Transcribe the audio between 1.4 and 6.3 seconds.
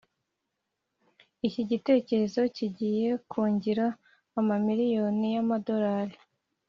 “iki gitekerezo kigiye kungira amamiriyoni y'amadorari!”